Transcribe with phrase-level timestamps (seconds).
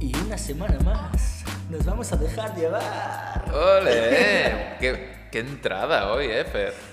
[0.00, 3.44] Y una semana más nos vamos a dejar llevar.
[3.52, 4.76] ¡Ole!
[4.80, 6.87] ¿Qué, qué entrada hoy, eh, Fer?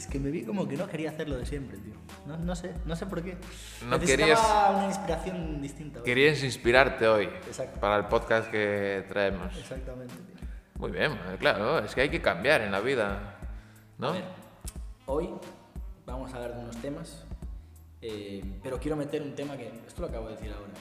[0.00, 1.92] Es que me vi como que no quería hacerlo de siempre, tío.
[2.26, 3.36] No, no sé, no sé por qué.
[3.84, 5.98] No Necesitaba querías- una inspiración distinta.
[5.98, 6.04] hoy.
[6.06, 7.78] Querías inspirarte hoy Exacto.
[7.80, 9.54] para el podcast que traemos.
[9.58, 10.48] Exactamente, tío.
[10.76, 13.36] Muy bien, eh, claro, es que hay que cambiar en la vida,
[13.98, 14.08] ¿no?
[14.08, 14.24] A ver,
[15.04, 15.28] hoy
[16.06, 17.26] vamos a hablar de unos temas,
[18.00, 20.72] eh, pero quiero meter un tema que, esto lo acabo de decir ahora,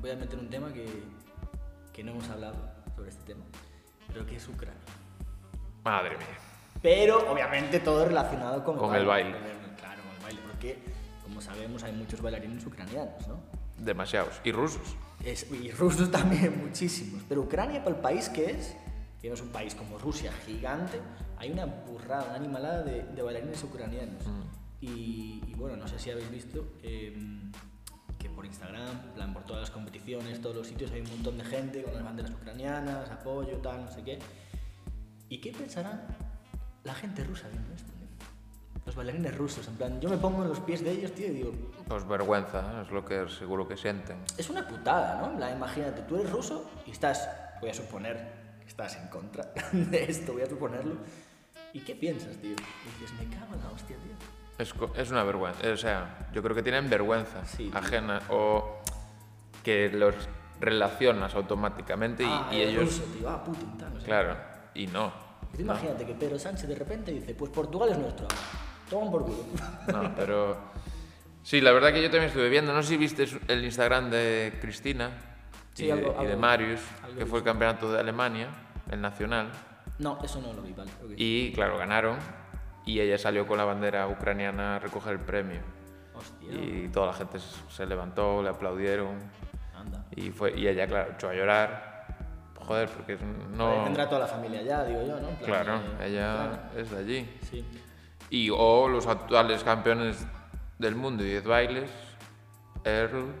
[0.00, 0.86] voy a meter un tema que,
[1.92, 2.54] que no hemos hablado
[2.94, 3.44] sobre este tema,
[4.06, 4.78] pero que es Ucrania.
[5.82, 6.26] Madre mía.
[6.82, 9.32] Pero obviamente todo relacionado con, Con el baile.
[9.32, 10.78] Con el- Claro, con el baile, porque
[11.22, 13.40] como sabemos hay muchos bailarines ucranianos, ¿no?
[13.78, 14.40] Demasiados.
[14.44, 14.96] Y rusos.
[15.24, 17.22] Es- y rusos también, muchísimos.
[17.28, 18.74] Pero Ucrania, para el país que es,
[19.20, 21.00] que no es un país como Rusia gigante,
[21.36, 24.22] hay una burrada, una animalada de, de bailarines ucranianos.
[24.80, 27.12] Y, y bueno, no sé si habéis visto eh,
[28.16, 31.44] que por Instagram, plan, por todas las competiciones, todos los sitios, hay un montón de
[31.44, 34.20] gente con las banderas ucranianas, apoyo, tal, no sé qué.
[35.28, 36.06] ¿Y qué pensará
[36.88, 37.92] la gente rusa viendo esto?
[37.92, 38.82] tío?
[38.86, 41.30] Los bailarines rusos, en plan, yo me pongo en los pies de ellos, tío, y
[41.30, 41.52] digo,
[41.86, 44.16] Pues vergüenza, es lo que seguro que sienten.
[44.36, 45.38] es una putada, ¿no?
[45.38, 47.28] La, imagínate, tú eres ruso y estás,
[47.60, 48.16] voy a suponer
[48.60, 50.96] que estás en contra de esto, voy a suponerlo.
[51.74, 52.52] ¿Y qué piensas, tío?
[52.52, 54.14] Y dices, me cago en la hostia, tío.
[54.58, 55.70] Es, es una vergüenza.
[55.70, 57.70] O sea, yo creo que tienen vergüenza Sí.
[57.74, 58.80] ajena o
[59.62, 60.14] que los
[60.60, 62.84] relacionas automáticamente y, ah, y el ellos.
[62.86, 64.06] ruso, tío, ah, Putin, tal, no sé.
[64.06, 64.36] Claro,
[64.74, 65.12] y no.
[65.54, 68.26] Tú imagínate que Pedro Sánchez de repente dice, pues Portugal es nuestro.
[68.88, 69.44] Toman por culo.
[69.92, 70.56] No, pero.
[71.42, 72.72] Sí, la verdad que yo también estuve viendo.
[72.72, 75.10] No sé si viste el Instagram de Cristina
[75.74, 78.48] Sí, y, de, algo- de algo- Marius, algo que fue el campeonato de Alemania,
[78.90, 79.50] el nacional.
[79.98, 80.90] No, eso no lo vi, vale.
[81.02, 81.12] ok.
[81.16, 82.18] Y claro, ganaron.
[82.84, 85.60] Y ella salió con la bandera ucraniana a recoger el premio.
[86.14, 87.38] Hostia, Y toda la gente
[87.68, 89.18] se levantó, le aplaudieron.
[89.76, 90.04] anda.
[90.16, 91.87] Y, fue, y ella, claro, echó a llorar.
[92.68, 93.16] Joder, porque
[93.56, 93.84] no.
[93.84, 95.30] Tendrá toda la familia ya, digo yo, ¿no?
[95.30, 97.38] En plan, Claro, eh, ella es de allí.
[97.50, 97.64] Sí.
[98.30, 100.26] Y o los actuales campeones
[100.78, 101.90] del mundo y 10 bailes,
[102.84, 103.32] Earl.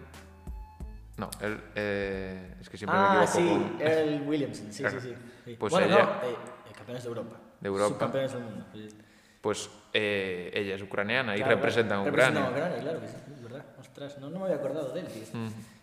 [1.18, 5.00] No, Earl, eh, es que siempre Ah, me sí, equivoco con- Earl Williamson, sí, sí,
[5.00, 5.14] sí.
[5.44, 5.56] sí.
[5.58, 6.36] Pues bueno, ella- no, eh,
[6.74, 7.36] campeones de Europa.
[7.60, 7.88] De Europa.
[7.90, 8.64] Subcampeones del mundo.
[8.72, 8.88] sí.
[9.42, 12.40] Pues eh, ella es ucraniana y Claro, representan a Ucrania.
[12.40, 13.64] representan a Ucrania, claro que sí, es verdad.
[13.78, 15.22] Ostras, no, no me había acordado de él, tío.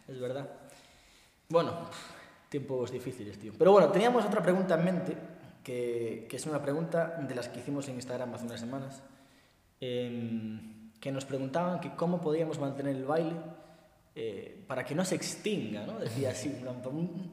[0.07, 0.47] Es verdad.
[1.47, 1.71] Bueno,
[2.55, 3.51] tiempos difíciles, tío.
[3.57, 5.13] Pero bueno, teníamos otra pregunta en mente,
[5.61, 9.03] que, que es una pregunta de las que hicimos en Instagram hace unas semanas,
[9.81, 13.33] em, que nos preguntaban que cómo podíamos mantener el baile
[14.15, 15.99] eh, para que no se extinga, ¿no?
[15.99, 16.81] Decía así, plan,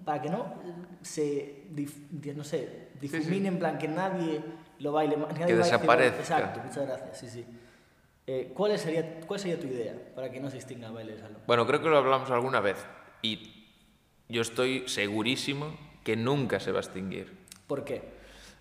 [0.05, 0.55] para que no
[1.03, 4.41] se, dif- di- no sé, difumine, en plan, que nadie
[4.81, 5.33] lo baile más.
[5.33, 6.19] Que desaparezca.
[6.19, 7.44] Exacto, muchas gracias, sí, sí.
[8.27, 11.21] Eh, ¿cuál, sería, ¿Cuál sería tu idea para que no se extinga el baile de
[11.21, 11.39] salón?
[11.47, 12.84] Bueno, creo que lo hablamos alguna vez.
[13.22, 13.51] Y
[14.28, 17.33] yo estoy segurísimo que nunca se va a extinguir.
[17.66, 18.03] ¿Por qué?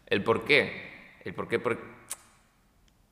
[0.07, 0.91] ¿El por qué?
[1.23, 1.83] El por qué, porque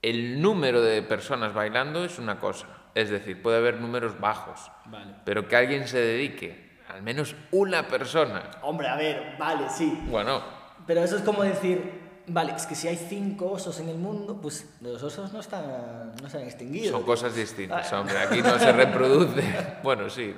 [0.02, 2.68] el número de personas bailando es una cosa.
[2.96, 4.72] Es decir, puede haber números bajos.
[4.86, 5.16] Vale.
[5.26, 8.50] Pero que alguien se dedique, al menos una persona.
[8.62, 10.00] Hombre, a ver, vale, sí.
[10.08, 10.42] Bueno,
[10.88, 11.99] Pero eso es como decir,
[12.30, 16.14] vale, es que si hay cinco osos en el mundo, pues los osos no están,
[16.22, 16.92] no se han extinguido.
[16.94, 18.00] son cosas distintas, Ah.
[18.00, 18.18] hombre.
[18.20, 19.44] Aquí no se reproduce.
[19.84, 20.34] Bueno, sí,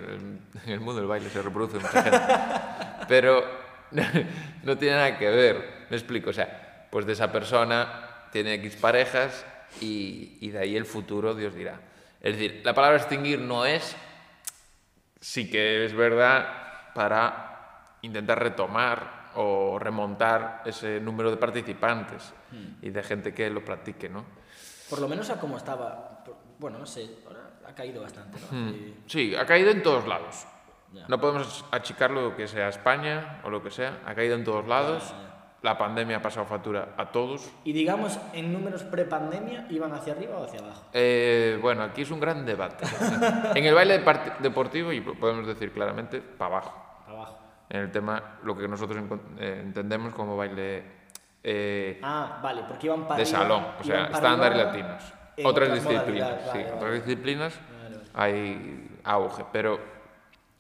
[0.66, 2.20] en el mundo del baile se reproduce mucha gente.
[3.08, 3.44] Pero
[4.64, 5.86] no tiene nada que ver.
[5.90, 6.30] Me explico.
[6.30, 9.46] O sea, pues de esa persona tiene X parejas
[9.80, 11.80] y, y de ahí el futuro Dios dirá.
[12.22, 13.96] Es decir, la palabra extinguir no es,
[15.20, 16.48] sí que es verdad,
[16.94, 22.34] para intentar retomar o remontar ese número de participantes
[22.82, 24.26] y de gente que lo practique, ¿no?
[24.90, 26.24] Por lo menos a como estaba.
[26.60, 28.70] Bueno, no sé, ahora ha caído bastante, ¿no?
[28.70, 30.46] Y- Sí, ha caído en todos lados.
[31.08, 34.02] No podemos achicarlo que sea España o lo que sea.
[34.06, 35.14] Ha caído en todos lados.
[35.62, 37.50] La pandemia ha pasado factura a todos.
[37.64, 40.86] Y digamos, en números pre-pandemia, ¿iban hacia arriba o hacia abajo?
[40.92, 42.84] Eh, bueno, aquí es un gran debate.
[43.56, 44.04] en el baile
[44.40, 46.91] deportivo, y podemos decir claramente, para abajo.
[47.72, 49.02] En el tema, lo que nosotros
[49.40, 50.84] eh, entendemos como baile
[51.42, 55.14] eh, Ah, vale, porque iban para de salón, o sea, estándar y latinos.
[55.42, 59.80] Otras disciplinas, sí, vale, otras disciplinas Vale, hay auge, pero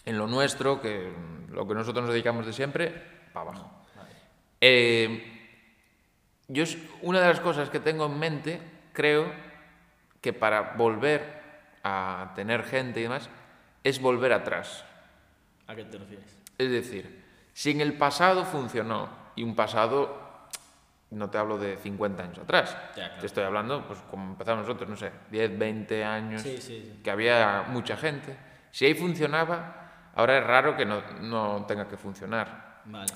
[0.05, 1.11] en lo nuestro, que
[1.49, 2.89] lo que nosotros nos dedicamos de siempre,
[3.33, 3.69] para abajo.
[4.61, 5.39] Eh,
[6.47, 6.63] yo
[7.01, 8.61] una de las cosas que tengo en mente,
[8.93, 9.31] creo
[10.21, 11.41] que para volver
[11.83, 13.29] a tener gente y demás,
[13.83, 14.85] es volver atrás.
[15.67, 16.40] ¿A qué te refieres?
[16.61, 17.23] Es decir,
[17.53, 20.29] si en el pasado funcionó, y un pasado,
[21.11, 23.13] no te hablo de 50 años atrás, Ya, claro.
[23.19, 27.01] te estoy hablando, pues como empezamos nosotros, no sé, 10, 20 años, Sí, sí, sí.
[27.03, 28.37] que había mucha gente,
[28.71, 32.81] si ahí funcionaba, ahora es raro que no, no tenga que funcionar.
[32.85, 33.11] Vale.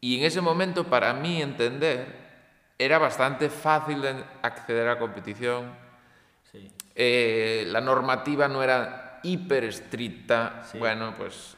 [0.00, 2.28] Y en ese momento, para mí entender,
[2.78, 5.72] era bastante fácil de acceder a la competición,
[6.52, 6.70] Sí.
[6.94, 10.78] eh, la normativa no era hiper estricta, Sí.
[10.78, 11.56] bueno, pues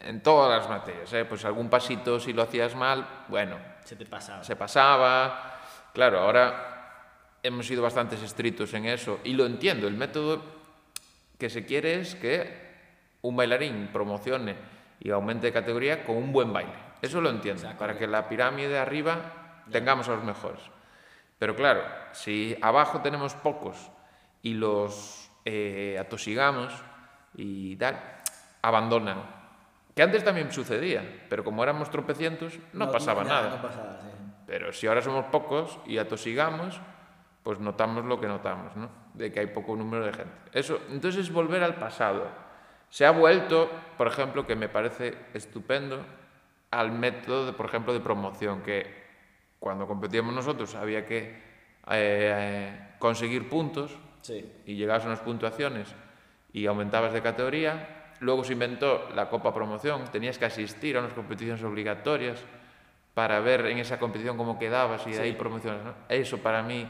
[0.00, 1.24] en todas las materias, ¿eh?
[1.24, 4.44] pues algún pasito si lo hacías mal, bueno, Se te pasaba.
[4.44, 5.60] se pasaba.
[5.92, 10.42] Claro, ahora hemos sido bastante estrictos en eso y lo entiendo, el método
[11.38, 12.72] que se quiere es que
[13.22, 14.54] un bailarín promocione
[15.00, 16.72] y aumente de categoría con un buen baile.
[17.00, 20.60] Eso lo entiendo, para que la pirámide de arriba tengamos a los mejores.
[21.38, 21.82] Pero claro,
[22.12, 23.90] si abajo tenemos pocos
[24.42, 26.72] y los eh, atosigamos
[27.34, 28.00] y tal,
[28.62, 29.41] abandonan.
[29.94, 33.56] Que antes también sucedía, pero como éramos tropecientos, no, pasaba nada.
[33.56, 34.08] No pasaba, sí.
[34.46, 36.80] Pero si ahora somos pocos y atosigamos,
[37.42, 38.90] pues notamos lo que notamos, ¿no?
[39.14, 40.32] De que hay poco número de gente.
[40.52, 42.26] Eso, entonces es volver al pasado.
[42.88, 46.04] Se ha vuelto, por ejemplo, que me parece estupendo,
[46.70, 49.02] al método, de, por ejemplo, de promoción, que
[49.58, 51.38] cuando competíamos nosotros había que
[51.90, 54.52] eh, conseguir puntos Sí.
[54.66, 55.92] y llegabas a unas puntuaciones
[56.52, 58.01] y aumentabas de categoría.
[58.22, 62.38] Luego se inventó la Copa Promoción, tenías que asistir a unas competiciones obligatorias
[63.14, 65.84] para ver en esa competición cómo quedabas y de ahí promociones.
[65.84, 65.92] ¿no?
[66.08, 66.88] Eso para mí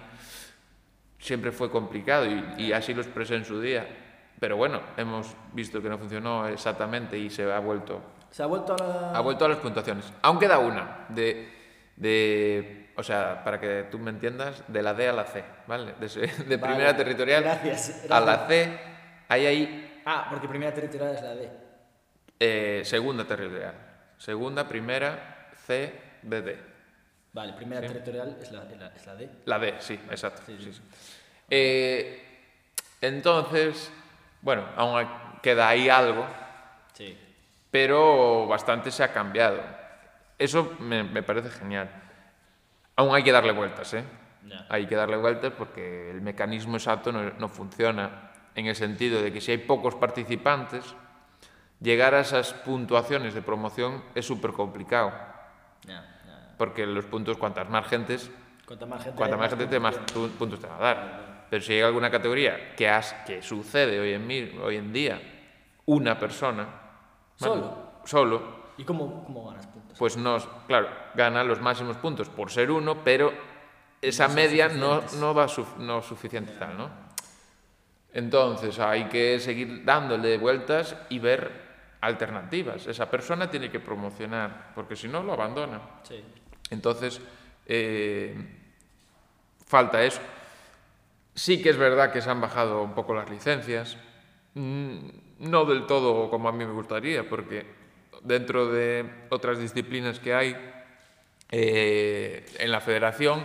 [1.18, 3.86] siempre fue complicado y, y así lo expresé en su día.
[4.38, 8.74] Pero bueno, hemos visto que no funcionó exactamente y se ha vuelto, Se ha vuelto
[8.74, 9.10] a la...
[9.12, 10.12] ha vuelto a las puntuaciones.
[10.20, 11.50] Aún queda una, de,
[11.96, 15.94] de, o sea, para que tú me entiendas, de la D a la C, ¿vale?
[15.98, 18.46] De, Vale, primera territorial gracias, a la.
[18.48, 18.78] C,
[19.28, 21.50] hay ahí Ah, porque primera territorial es la D.
[22.40, 23.74] eh, segunda territorial.
[24.18, 26.58] Segunda, primera, C, B, D.
[27.32, 29.30] Vale, primera territorial es la, es la- es la D.
[29.46, 30.42] La D, sí, exacto.
[30.46, 30.72] Sí, sí, sí.
[30.74, 30.82] sí.
[31.50, 32.22] Eh,
[33.00, 33.92] entonces,
[34.42, 35.06] bueno, aún
[35.42, 36.26] queda ahí algo,
[36.92, 37.16] Sí.
[37.70, 39.60] pero bastante se ha cambiado.
[40.38, 41.88] Eso me, me parece genial.
[42.96, 44.04] Aún hay que darle vueltas, ¿eh?
[44.46, 44.66] Ya.
[44.68, 49.32] Hay que darle vueltas porque el mecanismo exacto no, no funciona en el sentido de
[49.32, 50.84] que si hay pocos participantes,
[51.80, 55.12] llegar a esas puntuaciones de promoción es súper complicado.
[55.86, 55.94] Ya,
[56.26, 56.54] ya.
[56.58, 58.30] Porque los puntos, cuantas más gentes,
[58.66, 61.46] Cuanta más gente cuanta más gente te más puntos pu- puntos te va a dar.
[61.50, 65.20] Pero si hay alguna categoría que, has, que sucede hoy en, mi- hoy en día,
[65.86, 66.66] una persona,
[67.36, 67.74] ¿Solo?
[68.04, 68.62] solo.
[68.78, 69.98] ¿Y cómo, cómo ganas puntos?
[69.98, 73.32] pues nos, claro, gana los máximos puntos por ser uno, pero
[74.00, 76.88] esa media no, no va su, no suficiente tal, ¿no?
[78.14, 81.50] Entonces hay que seguir dándole vueltas y ver
[82.00, 82.86] alternativas.
[82.86, 85.80] Esa persona tiene que promocionar, porque si no lo abandona.
[86.02, 86.22] Sí.
[86.70, 87.20] Entonces,
[87.66, 88.34] eh,
[89.66, 90.20] falta eso.
[91.34, 93.96] Sí que es verdad que se han bajado un poco las licencias,
[94.54, 94.96] mm,
[95.38, 97.64] no del todo como a mí me gustaría, porque
[98.22, 100.56] dentro de otras disciplinas que hay
[101.50, 103.44] eh, en la federación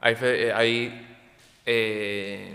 [0.00, 1.16] hay, fe- hay
[1.64, 2.54] eh,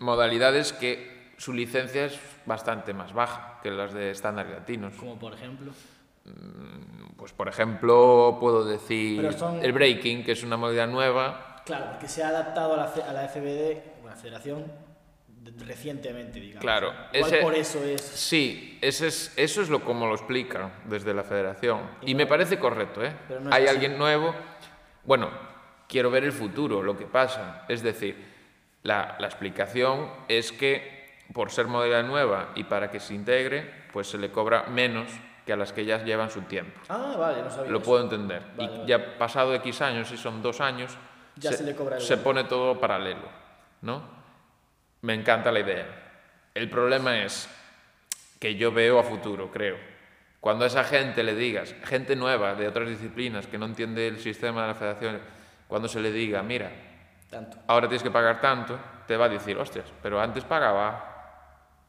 [0.00, 4.94] modalidades que su licencia es bastante más baja que las de estándar y latinos.
[4.98, 5.72] Como por ejemplo.
[7.16, 11.62] Pues por ejemplo, puedo decir son- el breaking, que es una modalidad nueva.
[11.64, 14.64] Claro, porque se ha adaptado a la, a la FBD, a la Federación,
[15.28, 16.60] de- recientemente, digamos.
[16.62, 18.00] Claro, ese- por eso es.
[18.00, 21.80] Sí, ese es, eso es lo como lo explican desde la federación.
[22.02, 23.12] Y me parece correcto, ¿eh?
[23.42, 23.74] No Hay así.
[23.74, 24.34] alguien nuevo.
[25.04, 25.30] Bueno,
[25.88, 27.64] quiero ver el futuro, lo que pasa.
[27.68, 28.29] Es decir,
[28.82, 31.00] la, la explicación es que
[31.32, 35.10] por ser modalidad nueva y para que se integre, pues se le cobra menos
[35.46, 36.80] que a las que ya llevan su tiempo.
[36.88, 37.70] Ah, vale, no sabía.
[37.70, 37.86] Lo eso.
[37.86, 38.42] puedo entender.
[38.56, 38.88] Vale, y vale.
[38.88, 40.96] ya pasado X años, si son dos años,
[41.36, 43.28] Ya se le cobra se pone todo paralelo,
[43.82, 44.02] ¿no?
[45.02, 45.86] Me encanta la idea.
[46.54, 47.48] El problema es
[48.38, 49.76] que yo veo a futuro, creo.
[50.40, 54.18] Cuando a esa gente le digas, gente nueva de otras disciplinas que no entiende el
[54.18, 55.20] sistema de la federación,
[55.68, 56.70] cuando se le diga, mira,
[57.30, 57.58] Tanto.
[57.68, 61.06] ahora tienes que pagar tanto, te va a decir, hostias, pero antes pagaba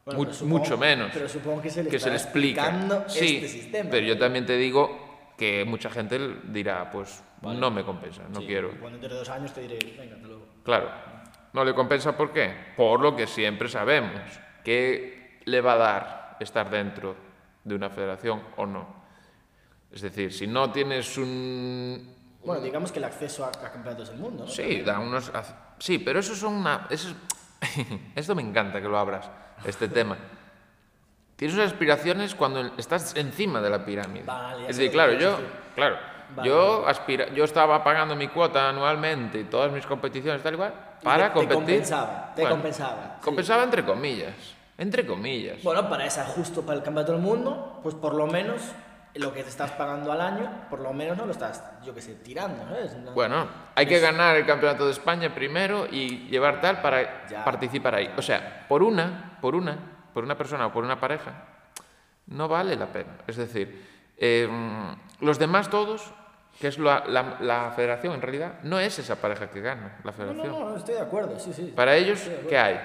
[0.06, 1.10] Bueno, supongo- mucho menos.
[1.14, 2.66] Pero supongo que se le que se le explica.
[2.68, 3.90] explicando Sí, este sistema.
[3.90, 7.60] pero yo también te digo que mucha gente dirá, pues Vale.
[7.60, 8.72] no me compensa, no Sí, quiero.
[8.80, 10.46] Cuando entre dos años te diré, venga, hasta luego.
[10.64, 10.90] Claro,
[11.54, 12.54] no le compensa ¿por qué?
[12.78, 14.22] Por lo que siempre sabemos,
[14.64, 17.16] que le va a dar estar dentro
[17.64, 19.02] de una federación o no.
[19.92, 22.16] Es decir, si no tienes un...
[22.44, 24.50] Bueno, digamos que el acceso a, a campeonatos del mundo, ¿no?
[24.52, 25.32] Sí, da unos...
[25.80, 26.88] Sí, pero eso son una...
[26.90, 27.16] Eso es-
[28.16, 29.30] Esto me encanta que lo abras,
[29.64, 30.18] este tema.
[31.36, 34.24] Tienes unas aspiraciones cuando estás encima de la pirámide.
[34.26, 35.38] Vale, es decir, claro, yo,
[35.76, 35.98] claro,
[36.36, 40.74] Vale, yo aspira, yo estaba pagando mi cuota anualmente y todas mis competiciones tal igual
[41.04, 41.50] para te, competir.
[41.50, 43.16] Te compensaba, te Bueno, compensaba.
[43.20, 43.24] sí.
[43.26, 44.34] Compensaba entre comillas,
[44.78, 45.62] entre comillas.
[45.64, 48.62] Bueno, para esa justo para el campeonato del mundo, pues por lo menos
[49.16, 52.02] lo que te estás pagando al año, por lo menos no lo estás, yo qué
[52.02, 52.96] sé, tirando, ¿sabes?
[52.96, 57.44] No- Bueno, hay que ganar el campeonato de España primero y llevar tal para Ya.
[57.44, 58.14] participar ahí.
[58.18, 59.78] O sea, por una, por una,
[60.14, 61.32] por una persona o por una pareja,
[62.28, 63.12] no vale la pena.
[63.28, 63.86] Es decir,
[64.18, 64.48] eh,
[65.20, 66.14] los demás todos,
[66.60, 70.12] que es la, la- la federación en realidad, no es esa pareja que gana la
[70.12, 70.52] no, federación.
[70.52, 71.74] no, no, estoy de acuerdo, sí, sí.
[71.76, 72.30] Para ellos.
[72.48, 72.80] ¿qué hay?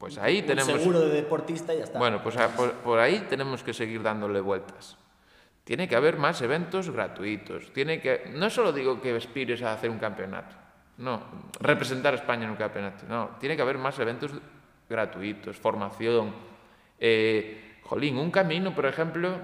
[0.00, 0.72] Pues ahí Un tenemos...
[0.72, 1.98] seguro de deportista y ya está.
[1.98, 4.96] Bueno, pues a- por, por ahí tenemos que seguir dándole vueltas.
[5.62, 7.70] Tiene que haber más eventos gratuitos.
[7.74, 10.56] Tiene que, no solo digo que aspires a hacer un campeonato,
[10.96, 11.22] no,
[11.60, 14.32] representar a España en un campeonato, no, tiene que haber más eventos
[14.88, 16.34] gratuitos, formación.
[16.98, 19.36] eh, jolín, un camino, por ejemplo,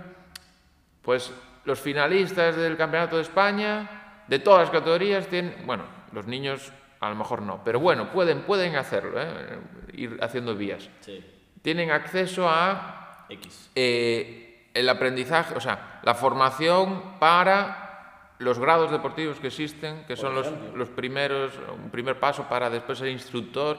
[1.02, 1.32] pues
[1.64, 7.08] los finalistas del Campeonato de España, de todas las categorías, tienen, bueno, los niños a
[7.10, 9.58] lo mejor no, pero bueno, pueden, pueden hacerlo, ¿eh?
[9.94, 11.24] ir haciendo vías Sí,
[11.62, 13.70] tienen acceso a X.
[13.74, 20.34] eh, el aprendizaje, o sea, la formación para los grados deportivos que existen, que son
[20.34, 23.78] los, los primeros, un primer paso para después ser instructor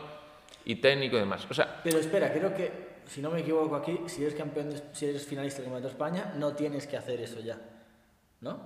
[0.66, 1.46] y técnico y demás.
[1.50, 4.82] O sea, Pero espera, creo que, si no me equivoco aquí, si eres campeón, de-
[4.94, 7.58] si eres finalista del Campeonato de España, no tienes que hacer eso ya,
[8.42, 8.60] ¿no?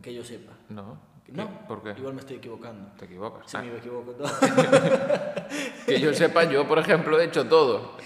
[0.00, 0.52] Que yo sepa.
[0.70, 1.09] no.
[1.32, 1.66] No, Mm.
[1.68, 1.90] ¿Por qué?
[1.98, 2.90] Igual me estoy equivocando.
[2.98, 3.54] Te equivocas.
[3.54, 4.28] Ah, me equivoco todo.
[5.86, 7.96] que yo sepa, yo, por ejemplo, he hecho todo.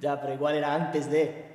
[0.00, 1.46] ya, pero igual era antes de.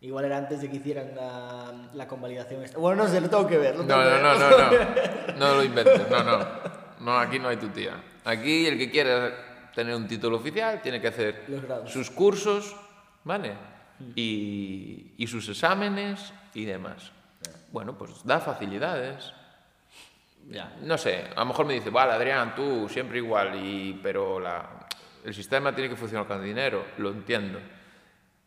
[0.00, 2.62] Igual era antes de que hicieran la, la convalidación.
[2.62, 2.78] esta.
[2.78, 3.76] Bueno, no sé, lo tengo que ver.
[3.76, 4.22] lo No, que no, ver.
[4.22, 5.36] no, no, no.
[5.38, 6.38] No lo inventes, no, no.
[7.00, 8.02] No, aquí no hay tu tía.
[8.24, 11.44] Aquí el que quiera tener un título oficial tiene que hacer
[11.86, 12.74] sus cursos,
[13.24, 13.54] ¿vale?
[14.16, 17.12] Y, y sus exámenes y demás.
[17.70, 19.32] Bueno, pues da facilidades.
[20.48, 20.76] Ya.
[20.82, 24.86] No sé, a lo mejor me dice, vale, Adrián, tú siempre igual, y, pero la,
[25.24, 27.58] el sistema tiene que funcionar con dinero, lo entiendo.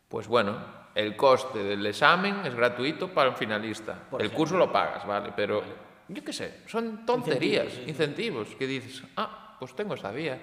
[0.08, 0.56] Pues bueno,
[0.94, 3.94] el coste del examen es gratuito para un finalista.
[4.10, 4.38] Por el ejemplo.
[4.38, 5.32] curso lo pagas, ¿vale?
[5.34, 5.62] Pero
[6.08, 10.38] yo qué sé, son tonterías, Incentivos, que dices, ah, pues tengo esa vía.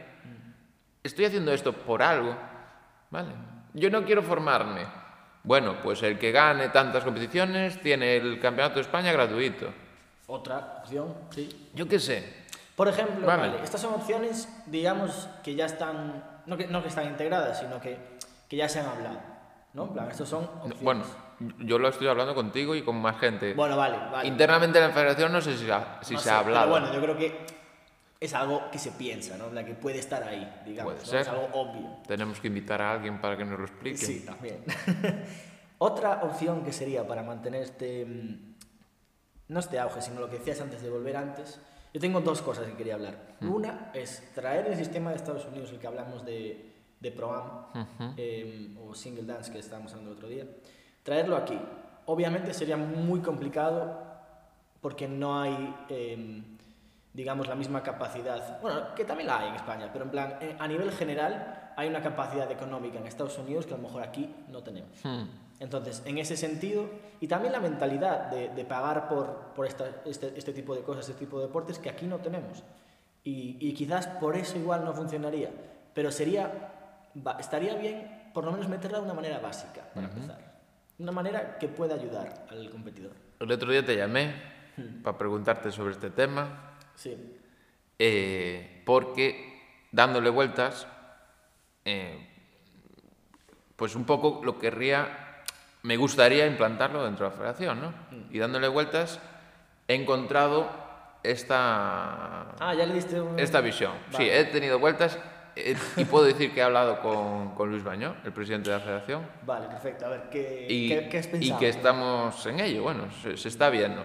[1.01, 2.35] Estoy haciendo esto por algo,
[3.09, 3.31] ¿vale?
[3.73, 4.85] Yo no quiero formarme.
[5.43, 9.73] Bueno, pues el que gane tantas competiciones tiene el Campeonato de España gratuito.
[10.27, 11.69] Otra opción, sí.
[11.73, 12.23] Yo qué sé,
[12.75, 13.49] Por ejemplo, Vale.
[13.49, 17.79] vale, estas son opciones, digamos, que ya están, no que, no que están integradas, sino
[17.79, 17.97] que,
[18.49, 19.19] que ya se han hablado,
[19.73, 19.83] ¿no?
[19.83, 20.81] En plan, estos son opciones.
[20.81, 21.03] Bueno,
[21.59, 23.53] yo lo estoy hablando contigo y con más gente.
[23.53, 24.27] Bueno, vale, vale.
[24.27, 26.71] Internamente en la federación no sé si, ha- si No se sé, ha pero hablado.
[26.71, 27.45] bueno, yo creo que
[28.19, 29.45] es algo que se piensa, ¿no?
[29.45, 30.93] En plan, que puede estar ahí, digamos.
[30.93, 31.11] Puede ¿no?
[31.11, 31.21] ser.
[31.21, 31.97] Es algo obvio.
[32.07, 33.97] Tenemos que invitar a alguien para que nos lo explique.
[33.97, 34.63] Sí, también.
[35.79, 38.52] Otra opción que sería para mantener este, mm,
[39.53, 41.59] no este auge, sino lo que decías antes de volver antes,
[41.93, 43.15] yo tengo dos cosas que quería hablar.
[43.39, 43.51] Mm.
[43.51, 48.75] Una es traer el sistema de Estados Unidos, el que hablamos de, de Pro-Am eh,
[48.83, 50.45] o Single Dance que estábamos hablando el otro día,
[51.03, 51.59] traerlo aquí.
[52.07, 54.13] Obviamente sería muy complicado
[54.81, 56.43] porque no hay, eh,
[57.13, 58.59] digamos, la misma capacidad.
[58.61, 61.87] Bueno, que también la hay en España, pero en plan, eh, a nivel general hay
[61.87, 64.99] una capacidad económica en Estados Unidos que a lo mejor aquí no tenemos.
[65.03, 65.25] Hmm.
[65.63, 66.89] Entonces, en ese sentido,
[67.21, 71.07] y también la mentalidad de, de pagar por, por esta- este, este tipo de cosas,
[71.07, 72.63] este tipo de deportes que aquí no tenemos.
[73.23, 75.51] Y, y quizás por eso igual no funcionaría,
[75.93, 76.51] pero sería,
[77.39, 80.53] estaría bien por lo menos meterla de una manera básica, para empezar.
[80.99, 83.13] Una manera que pueda ayudar al competidor.
[83.39, 85.03] El otro día te llamé Hmm.
[85.03, 87.15] para preguntarte sobre este tema, Sí.
[87.99, 90.87] eh, porque dándole vueltas,
[91.85, 92.27] eh,
[93.75, 95.22] pues un poco lo querría,
[95.83, 97.89] me gustaría implantarlo dentro de la federación, ¿no?
[98.11, 98.23] Hmm.
[98.35, 99.19] Y dándole vueltas
[99.87, 100.69] he encontrado
[101.23, 103.39] esta, Ah, ya le diste un...
[103.39, 103.91] esta visión.
[104.11, 104.39] Sí, Vale.
[104.39, 105.17] he tenido vueltas
[105.97, 109.21] y puedo decir que he hablado con, con Luis Bañó, el presidente de la federación,
[109.45, 110.05] Vale, perfecto.
[110.05, 111.59] A ver, ¿qué, y, qué, qué has y pensado?
[111.59, 114.03] que estamos en ello, bueno, se, se está viendo.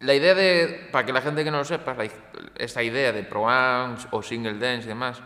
[0.00, 2.08] La idea de, para que la gente que no lo sepa, la-
[2.56, 5.20] esa idea de Pro-Am o Single Dance y demás,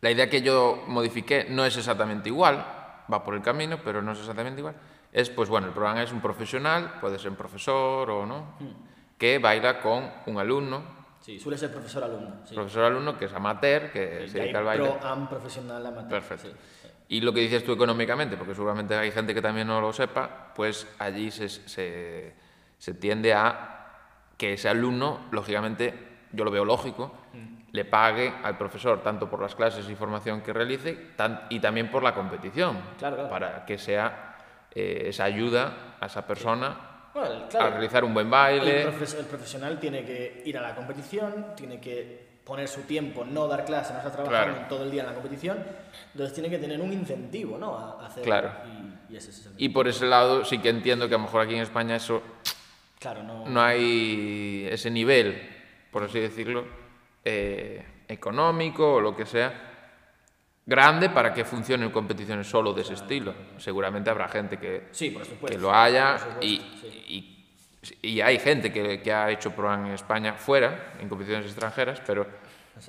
[0.00, 2.64] la idea que yo modifiqué no es exactamente igual,
[3.12, 4.74] va por el camino, pero no es exactamente igual.
[5.12, 8.54] Es, pues bueno, el Pro-Am es un profesional, puede ser un profesor o no,
[9.16, 12.36] que baila con un alumno, Sí, suele ser profesor-alumno.
[12.46, 12.54] Sí.
[12.54, 14.88] profesor-alumno que es amateur, que Y se dedica al baile.
[14.88, 16.08] Pro-Am profesional amateur.
[16.08, 16.48] Perfecto.
[16.48, 16.88] sí.
[17.08, 20.52] Y lo que dices tú económicamente, porque seguramente hay gente que también no lo sepa,
[20.54, 22.34] pues allí se, se,
[22.78, 23.90] se tiende a
[24.36, 27.12] que ese alumno, lógicamente, yo lo veo lógico,
[27.72, 31.90] le pague al profesor tanto por las clases y formación que realice tan- y también
[31.90, 33.30] por la competición, Claro, claro.
[33.30, 34.36] para que sea
[34.74, 36.76] eh, esa ayuda a esa persona
[37.14, 38.82] Bueno, el- a realizar un buen baile.
[38.82, 43.24] el, profes- el profesional tiene que ir a la competición, tiene que poner su tiempo,
[43.26, 45.58] no dar clase, no estar trabajando todo el día en la competición,
[46.12, 47.76] entonces tiene que tener un incentivo, ¿no?
[47.76, 48.24] A, hacerlo.
[48.24, 48.50] Claro.
[49.08, 49.52] Y, y ese es el...
[49.58, 52.22] Y por ese lado sí que entiendo que a lo mejor aquí en España eso
[52.98, 53.46] Claro, no...
[53.46, 55.40] no hay ese nivel,
[55.90, 56.64] por así decirlo,
[57.24, 59.52] eh, económico o lo que sea,
[60.64, 63.34] grande para que funcionen competiciones solo de ese estilo.
[63.56, 65.56] Seguramente habrá gente que, Sí, por supuesto.
[65.56, 67.04] que lo haya por supuesto, y, sí.
[68.02, 72.02] y, y hay gente que, que ha hecho pro en España fuera, en competiciones extranjeras,
[72.06, 72.26] pero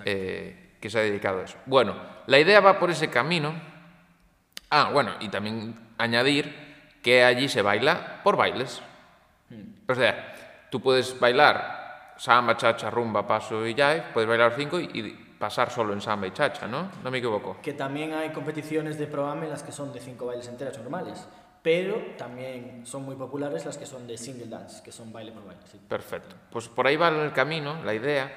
[0.05, 1.57] eh, que se ha dedicado a eso.
[1.65, 1.95] Bueno,
[2.27, 3.53] la idea va por ese camino.
[4.69, 6.53] Ah, bueno, y también añadir
[7.01, 8.81] que allí se baila por bailes.
[9.87, 11.78] O sea, tú puedes bailar
[12.19, 16.27] samba, chacha, rumba, paso y jive, puedes bailar cinco y, y pasar solo en samba
[16.27, 16.91] y chacha, ¿no?
[17.01, 17.57] No me equivoco.
[17.61, 21.25] Que también hay competiciones de programa en las que son de cinco bailes enteras normales,
[21.63, 25.45] pero también son muy populares las que son de single dance, que son baile por
[25.45, 25.61] baile.
[25.65, 25.79] sí.
[25.87, 26.35] Perfecto.
[26.51, 28.31] Pues por ahí va el camino, la idea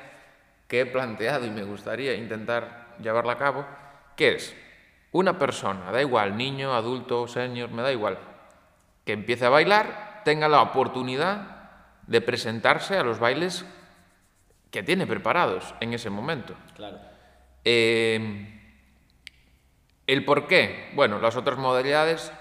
[0.68, 3.66] que he planteado y me gustaría intentar llevarla a cabo,
[4.16, 4.54] que es
[5.10, 8.16] una persona, da igual, niño, adulto, senior, me da igual,
[9.04, 11.61] que empiece a bailar, tenga la oportunidad
[12.06, 13.64] de presentarse a los bailes
[14.70, 16.54] que tiene preparados en ese momento.
[16.74, 16.98] Claro.
[17.64, 18.60] Eh,
[20.06, 20.90] ¿El por qué?
[20.94, 22.32] Bueno, las otras modalidades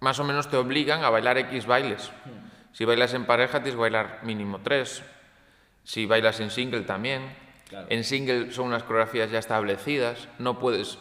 [0.00, 2.10] más o menos te obligan a bailar X bailes.
[2.72, 5.02] Si bailas en pareja, tienes que bailar mínimo tres.
[5.84, 7.34] Si bailas en single también.
[7.68, 7.86] Claro.
[7.90, 10.28] En single son unas coreografías ya establecidas.
[10.38, 10.98] No puedes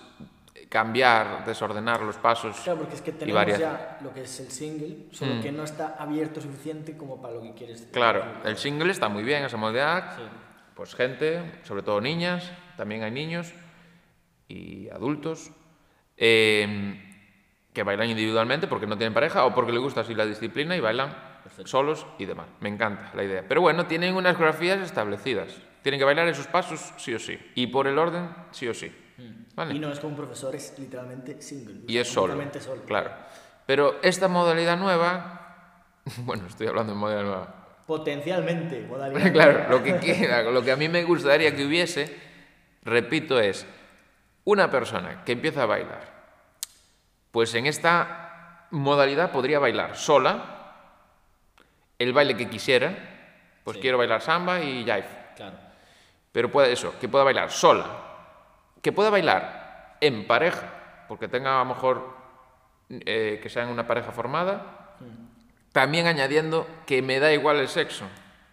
[0.70, 2.60] cambiar, desordenar los pasos.
[2.62, 3.60] Claro, porque es que tenemos variar.
[3.60, 7.42] ya lo que es el single, solo que no está abierto suficiente como para lo
[7.42, 7.88] que quieres.
[7.92, 10.18] Claro, el single está muy bien, esa modalidad.
[10.18, 10.24] Sí.
[10.76, 13.54] Pues gente, sobre todo niñas, también hay niños
[14.48, 15.52] y adultos,
[16.16, 17.04] eh,
[17.74, 20.80] que bailan individualmente porque no tienen pareja o porque les gusta así la disciplina y
[20.80, 21.16] bailan
[21.66, 22.48] solos y demás.
[22.60, 23.44] Me encanta la idea.
[23.48, 25.56] Pero bueno, tienen unas coreografías establecidas.
[25.82, 27.40] Tienen que bailar esos pasos sí o sí.
[27.56, 28.92] Y por el orden sí o sí.
[29.56, 29.74] ¿Vale?
[29.76, 31.82] Y no es como un profesor, es literalmente single.
[31.88, 32.38] Y es solo.
[32.86, 33.12] Claro.
[33.66, 35.84] Pero esta modalidad nueva,
[36.20, 37.54] bueno, estoy hablando de modalidad nueva.
[37.88, 39.32] Potencialmente, modalidad.
[39.32, 42.16] claro, lo que quiera, lo que a mí me gustaría que hubiese,
[42.84, 43.66] repito, es
[44.44, 46.18] una persona que empieza a bailar.
[47.32, 50.54] Pues en esta modalidad podría bailar sola
[51.98, 53.14] el baile que quisiera.
[53.64, 53.82] Pues Sí.
[53.82, 55.06] quiero bailar samba y jive.
[55.36, 55.58] Claro.
[56.32, 57.86] Pero puede eso, que pueda bailar sola.
[58.82, 62.16] Que pueda bailar en pareja, porque tenga a lo mejor
[62.90, 64.96] eh, que sea en una pareja formada.
[65.72, 68.06] También añadiendo que me da igual el sexo.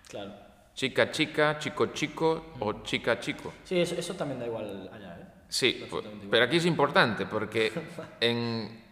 [0.09, 0.33] Claro.
[0.75, 3.53] Chica, chica, chico, chico o chica, chico.
[3.65, 5.25] Sí, eso, eso también da igual allá, ¿eh?
[5.49, 6.31] Sí, pu- Perfectamente igual.
[6.31, 7.73] pero aquí es importante porque
[8.21, 8.83] en,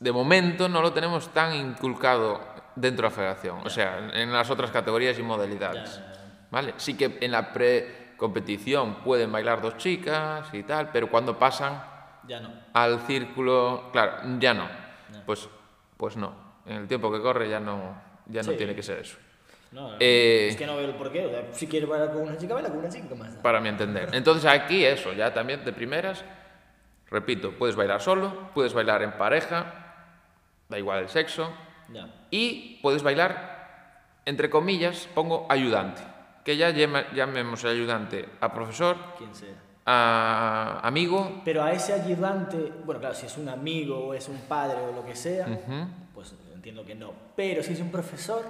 [0.00, 2.40] de momento no lo tenemos tan inculcado
[2.74, 6.00] dentro de la federación, o sea, en- en las otras categorías y modalidades.
[6.50, 6.74] ¿Vale?
[6.78, 7.52] Sí que en la
[8.16, 11.82] pre-competición pueden bailar dos chicas y tal, pero cuando pasan
[12.26, 12.50] Ya no.
[12.72, 14.66] al círculo, claro, ya no.
[15.26, 15.48] Pues,
[15.96, 16.32] pues no.
[16.66, 17.94] En el tiempo que corre ya no,
[18.26, 19.16] ya no tiene que ser eso.
[19.72, 21.26] No, Eh, es que no veo el porqué.
[21.26, 23.60] O sea, si quieres bailar con una chica, baila con una chica, ¿qué más para
[23.60, 24.08] mi entender.
[24.14, 26.24] Entonces aquí eso, ya también de primeras,
[27.10, 29.66] repito, puedes bailar solo, puedes bailar en pareja,
[30.68, 31.52] da igual el sexo,
[32.30, 36.02] y puedes bailar, entre comillas, pongo ayudante,
[36.46, 39.48] que ya llamemos el ayudante a profesor, Quien sea.
[39.84, 44.38] a amigo, Pero a ese ayudante, bueno, claro, si es un amigo o es un
[44.42, 45.44] padre o lo que sea,
[46.14, 47.12] pues entiendo que no.
[47.34, 48.44] Pero si es un profesor,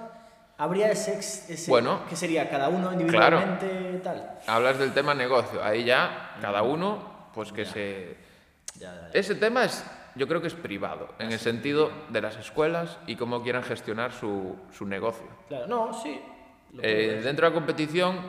[0.59, 2.01] habría ese, ese Bueno.
[2.07, 4.41] que sería cada uno individualmente tal.
[4.45, 8.15] hablas del tema negocio, ahí ya cada uno, pues que se...
[8.75, 9.09] Ya, ya, ya.
[9.19, 9.83] Ese tema es,
[10.13, 14.11] yo creo que es privado, en el sentido de las escuelas y cómo quieran gestionar
[14.11, 15.25] su, su negocio.
[15.47, 16.21] Claro, no, sí.
[16.81, 18.19] Eh, dentro de la competición,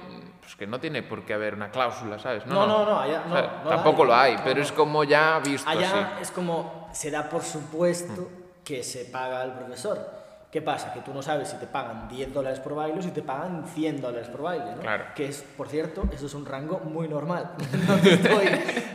[0.40, 2.46] pues que no tiene por qué haber una cláusula, ¿sabes?
[2.46, 4.62] No, no, no, allá- O sea, no, no tampoco hay, lo hay, no, pero no.
[4.62, 6.22] es como ya visto Allá así.
[6.22, 8.28] es como se da por supuesto
[8.64, 10.18] que se paga al profesor.
[10.50, 10.94] ¿Qué pasa?
[10.94, 13.66] Que tú no sabes si te pagan 10 dólares por baile o si te pagan
[13.66, 14.80] 100 dólares por baile, ¿no?
[14.80, 15.04] Claro.
[15.14, 17.50] Que es, por cierto, eso es un rango muy normal.
[17.86, 18.46] No, te estoy,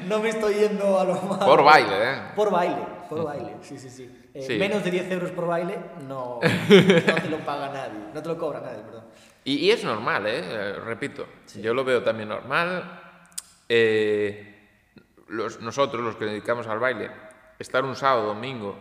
[0.08, 1.45] no me estoy yendo a lo malo.
[1.45, 2.15] Por baile, ¿eh?
[2.36, 4.29] Por baile, por baile, sí, sí, sí.
[4.34, 4.58] Eh, Sí.
[4.58, 5.77] Menos de 10 euros por baile
[6.08, 9.03] no, no te lo paga nadie, no te lo cobra nadie, perdón.
[9.45, 10.39] Y, y es normal, ¿eh?
[10.43, 11.27] Eh, Repito,
[11.62, 13.01] yo lo veo también normal.
[13.69, 14.69] Eh,
[15.27, 17.10] los- nosotros, los que dedicamos al baile,
[17.60, 18.77] estar un sábado, domingo,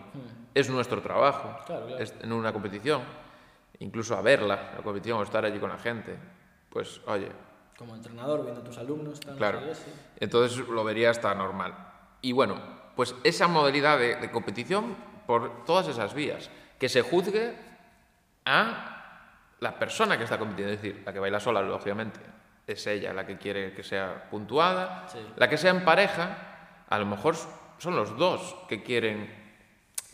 [0.55, 1.57] es nuestro trabajo.
[1.66, 2.03] Claro, claro.
[2.03, 3.03] Es en una competición,
[3.79, 6.16] incluso a verla, la competición, o estar allí con la gente.
[6.70, 7.29] Pues, oye,
[7.77, 9.18] como entrenador, viendo a tus alumnos.
[9.20, 9.61] Tal, Claro.
[9.62, 9.85] no sí.
[10.20, 11.75] Entonces lo vería hasta normal.
[12.20, 12.57] Y bueno,
[12.94, 14.94] pues esa modalidad de, de competición
[15.27, 16.51] por todas esas vías.
[16.79, 17.55] Que se juzgue
[18.44, 19.02] a
[19.62, 20.72] la persona que está compitiendo.
[20.75, 22.20] Es decir, la que baila sola, lógicamente,
[22.66, 25.07] es ella la que quiere que sea puntuada.
[25.09, 25.18] Sí.
[25.37, 27.37] La que sea en pareja, a lo mejor
[27.79, 29.40] son los dos que quieren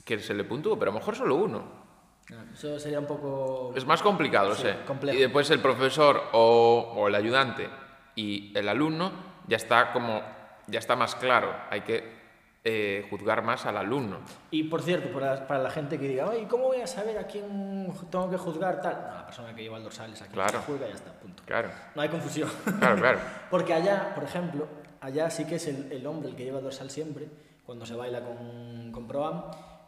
[0.04, 1.78] que se le puntúe, pero a lo mejor solo uno.
[2.52, 3.72] Eso sería un poco...
[3.74, 4.76] Es más complicado, lo Sí, sé.
[4.86, 5.16] complejo.
[5.16, 7.68] Y después el profesor o, o el ayudante
[8.16, 9.10] y el alumno
[9.46, 10.22] ya está como
[10.66, 11.54] ya está más claro.
[11.70, 12.17] Hay que
[12.64, 14.18] eh, juzgar más al alumno.
[14.50, 17.26] Y por cierto, para, para la gente que diga, "Ay, ¿cómo voy a saber a
[17.26, 18.94] quién tengo que juzgar tal?
[19.08, 20.58] No, la persona que lleva el dorsal es a quien Claro.
[20.60, 21.42] se juzga y ya está, punto.
[21.46, 22.50] Claro, No hay confusión.
[22.78, 23.18] claro, claro.
[23.50, 24.66] Porque allá, por ejemplo,
[25.00, 27.28] allá sí que es el, el hombre el que lleva el dorsal siempre,
[27.64, 29.44] cuando se baila con, con Proam,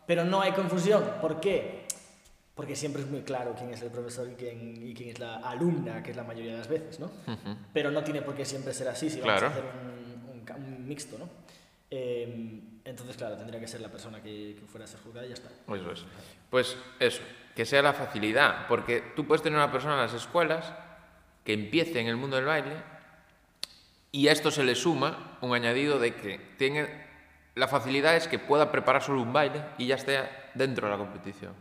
[0.06, 1.02] pero no hay confusión.
[1.20, 1.86] ¿Por qué?
[2.54, 5.36] Porque siempre es muy claro quién es el profesor y quién, y quién es la
[5.36, 7.10] alumna, que es la mayoría de las veces, ¿no?
[7.72, 9.46] Pero no tiene por qué siempre ser así si vamos Claro.
[9.46, 11.26] a hacer un, un mixto, ¿no?
[11.90, 15.30] Eh, entonces, claro, tendría que ser la persona que, que fuera a ser juzgada y
[15.30, 15.50] ya está.
[15.74, 16.04] Eso es.
[16.48, 17.22] Pues eso,
[17.54, 18.66] que sea la facilidad.
[18.68, 20.72] Porque tú puedes tener una persona en las escuelas
[21.44, 22.76] que empiece en el mundo del baile
[24.12, 27.08] y a esto se le suma un añadido de que tiene
[27.54, 30.18] la facilidad es que pueda preparar solo un baile y ya esté
[30.54, 31.54] dentro de la competición.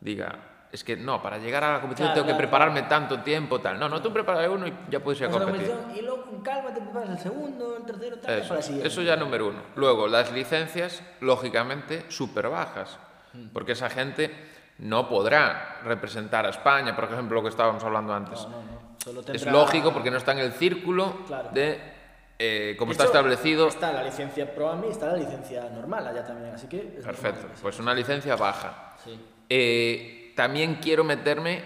[0.00, 0.38] Diga,
[0.72, 3.60] es que no, para llegar a la competición Claro, tengo que claro, prepararme tanto tiempo,
[3.60, 3.78] tal.
[3.78, 5.72] No, no, tú preparas uno y ya puedes ir a la competir.
[5.94, 8.88] y luego con calma te preparas el segundo, el tercero, tal, Eso, para la siguiente.
[8.88, 9.60] eso ya número uno.
[9.76, 12.98] Luego, las licencias, lógicamente, súper bajas,
[13.32, 13.48] Mm.
[13.52, 14.30] porque esa gente
[14.78, 18.40] no podrá representar a España, por ejemplo, lo que estábamos hablando antes.
[18.42, 18.96] No, no, no.
[19.02, 21.50] Solo Es lógico porque no está en el círculo Claro.
[21.52, 21.94] de
[22.38, 23.68] eh, como De está hecho, establecido.
[23.68, 26.78] Está la licencia Pro AMI y está la licencia normal allá también, así que.
[26.80, 28.94] Perfecto, normal, pues una licencia baja.
[29.02, 29.18] Sí.
[29.48, 31.62] Eh, también quiero meterme,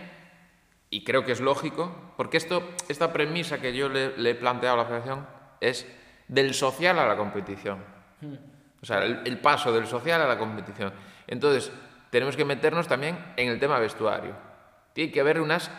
[0.88, 4.74] y creo que es lógico, porque esto, esta premisa que yo le, le he planteado
[4.76, 5.26] a la federación
[5.60, 5.86] es
[6.28, 7.84] del social a la competición.
[8.82, 10.92] O sea, el, el paso del social a la competición.
[11.26, 11.70] Entonces,
[12.10, 14.34] tenemos que meternos también en el tema vestuario.
[14.94, 15.70] Tiene que haber unas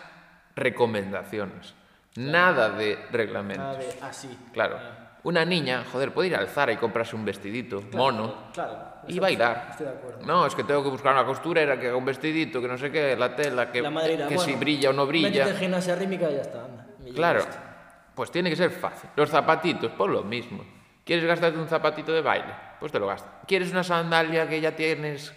[0.56, 1.74] recomendaciones.
[2.16, 3.66] Nada de reglamentos.
[3.66, 4.38] Nada de así.
[4.54, 4.78] Claro.
[4.80, 8.91] Ah, Una niña, joder, puede ir al Zara y comprarse un vestidito mono Claro.
[9.08, 9.68] Y bailar.
[9.72, 10.26] Estoy de acuerdo.
[10.26, 12.92] No, es que tengo que buscar una costurera que haga un vestidito, que no sé
[12.92, 15.50] qué, la tela, que, la madre dirá, que bueno, si brilla o no brilla.
[15.50, 16.66] en gimnasia rítmica y ya está.
[16.66, 16.86] anda.
[17.16, 17.44] Claro,
[18.16, 19.10] pues tiene que ser fácil.
[19.16, 20.64] Los zapatitos, pues lo mismo.
[21.04, 22.54] ¿Quieres gastarte un zapatito de baile?
[22.80, 23.32] Pues te lo gastas.
[23.48, 25.34] ¿Quieres una sandalia que ya tienes?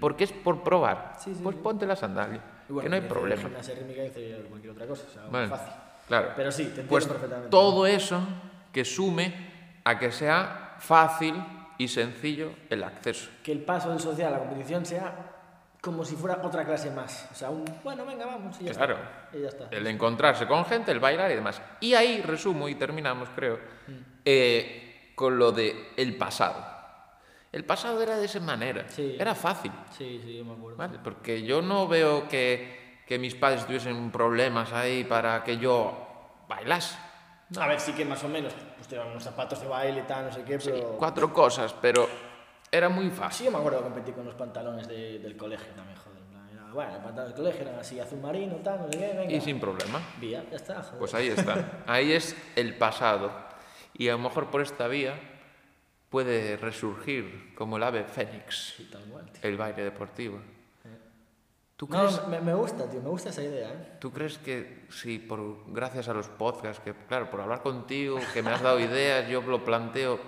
[0.00, 1.14] Porque es por probar.
[1.16, 1.20] Mm.
[1.20, 1.62] Sí, sí, pues sí.
[1.62, 3.42] ponte la sandalia, Y bueno, que no hay problema.
[3.42, 5.04] Gimnasia rítmica dice cualquier otra cosa.
[5.08, 5.72] O sea, Bueno, fácil.
[6.06, 6.28] claro.
[6.36, 7.50] Pero sí, te entiendo Pues perfectamente.
[7.50, 8.20] todo eso
[8.72, 11.34] que sume a que sea fácil
[11.78, 13.30] y sencillo el acceso.
[13.42, 15.34] Que el paso del social a la competición sea
[15.80, 17.28] como si fuera otra clase más.
[17.32, 17.64] O sea, un.
[17.84, 18.60] Bueno, venga, vamos.
[18.60, 18.94] Y ya Claro.
[18.96, 19.36] está.
[19.38, 19.68] Y ya está.
[19.70, 21.62] El encontrarse con gente, el bailar y demás.
[21.80, 23.58] Y ahí resumo y terminamos, creo,
[24.24, 26.76] eh, con lo de el pasado.
[27.50, 28.86] El pasado era de esa manera.
[28.88, 29.16] Sí.
[29.18, 29.72] Era fácil.
[29.96, 30.76] Sí, sí, yo me acuerdo.
[30.76, 30.98] ¿vale?
[31.02, 36.96] Porque yo no veo que, que mis padres tuviesen problemas ahí para que yo bailase.
[37.58, 38.52] A ver, sí que más o menos.
[38.88, 40.96] Te unos zapatos de baile tal, no sé qué, pero.
[40.98, 42.08] Cuatro cosas, pero
[42.70, 43.38] era muy fácil.
[43.38, 46.18] Sí, yo me acuerdo de competir con los pantalones de- del colegio también, joder.
[46.52, 49.32] era- bueno, los pantalones del colegio eran así, azul marino, tal, no sé qué, venga.
[49.32, 50.00] Y sin problema.
[50.20, 50.98] Vía, ya está, joder.
[50.98, 51.82] Pues ahí está.
[51.86, 53.30] Ahí es el pasado.
[53.94, 55.18] Y a lo mejor por esta vía
[56.08, 60.40] puede resurgir como el ave fénix Sí, tal cual, el baile deportivo.
[61.78, 63.92] ¿Tú No, me, me gusta, tío, me gusta esa idea, ¿eh?
[64.00, 68.42] ¿Tú crees que si por gracias a los podcasts, que claro, por hablar contigo, que
[68.42, 70.18] me has dado ideas, yo lo planteo,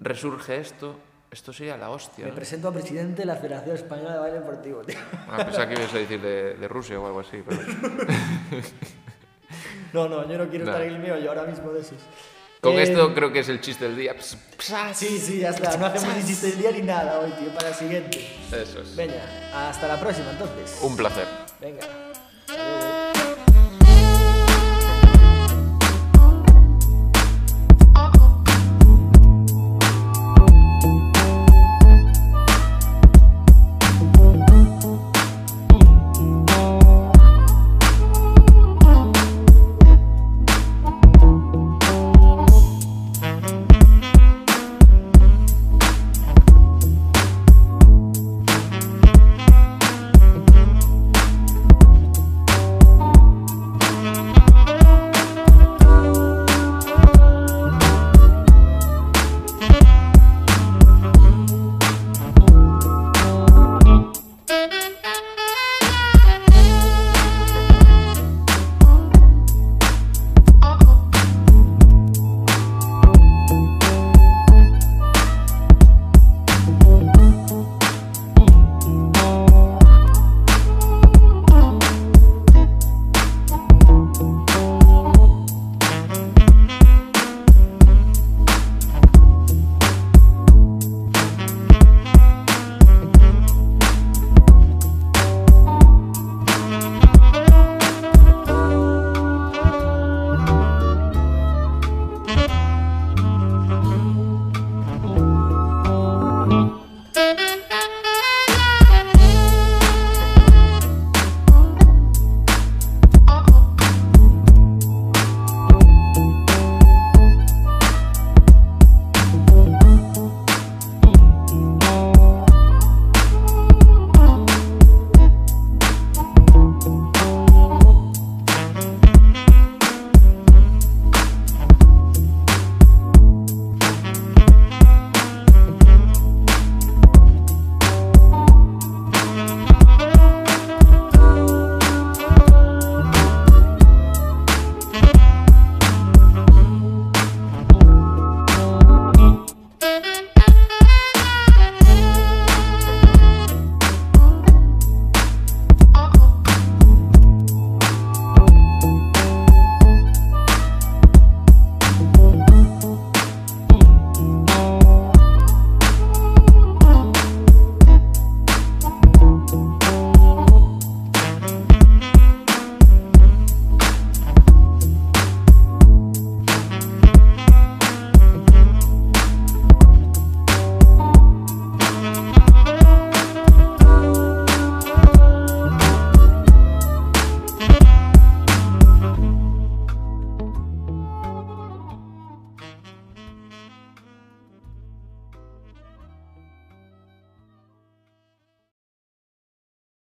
[0.00, 0.96] resurge esto,
[1.30, 2.24] esto sería la hostia.
[2.24, 2.34] Me ¿no?
[2.36, 4.96] presento a presidente de la Federación Española de Baile Deportivo, tío.
[5.30, 7.42] Ah, pensaba que ibas a decir de, de Rusia o algo así.
[7.46, 7.60] Pero...
[9.92, 10.72] No, no, yo no quiero No.
[10.72, 11.98] estar en el mío, yo ahora mismo de esos.
[12.64, 14.16] Con Eh, esto creo que es el chiste del día.
[14.16, 14.96] Ps, psas.
[14.96, 15.76] Sí, sí, ya está.
[15.76, 18.26] No hacemos ni chiste del día ni nada hoy, tío, para el siguiente.
[18.50, 18.96] Eso es.
[18.96, 19.22] Venga,
[19.52, 20.78] hasta la próxima entonces.
[20.80, 21.26] Un placer.
[21.60, 21.82] Venga.